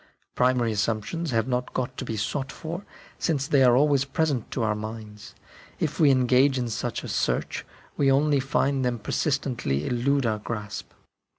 Primary 0.33 0.71
assumptions 0.71 1.29
have 1.29 1.47
not 1.47 1.73
got 1.75 1.95
to 1.97 2.05
be 2.05 2.17
sought 2.17 2.51
for, 2.51 2.83
since 3.19 3.45
they 3.47 3.61
are 3.61 3.77
always 3.77 4.03
present 4.03 4.49
to 4.49 4.63
our 4.63 4.73
minds; 4.73 5.35
if 5.79 5.99
we 5.99 6.09
engage 6.09 6.57
in 6.57 6.69
such 6.69 7.03
a 7.03 7.07
search, 7.07 7.63
we 7.97 8.11
only 8.11 8.39
find 8.39 8.83
them 8.83 8.97
persistently 8.97 9.85
elude 9.85 10.25
our 10.25 10.39
grasp. 10.39 10.89